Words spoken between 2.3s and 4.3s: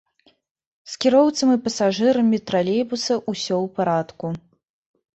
тралейбуса ўсё ў парадку.